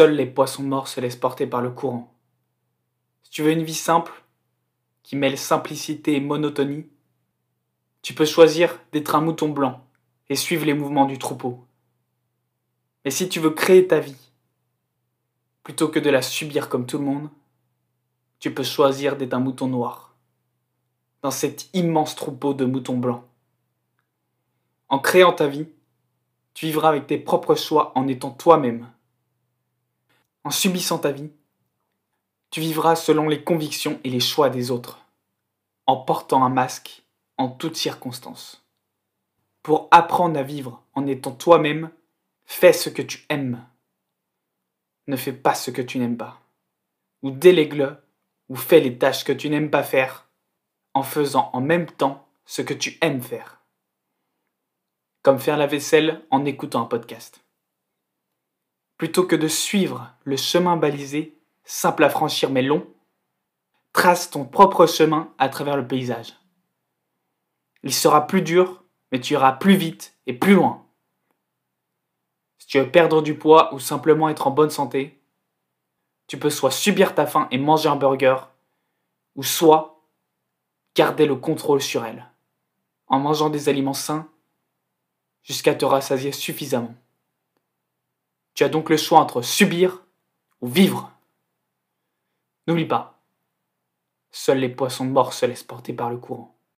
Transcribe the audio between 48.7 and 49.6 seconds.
les tâches que tu